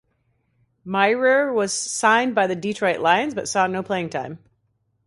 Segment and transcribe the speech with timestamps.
[0.83, 4.39] Mirer was signed by the Detroit Lions, but saw no playing time.